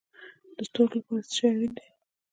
د 0.55 0.57
ستورو 0.67 0.95
لپاره 0.99 1.21
څه 1.25 1.31
شی 1.35 1.45
اړین 1.51 1.71
دی؟ 1.77 1.87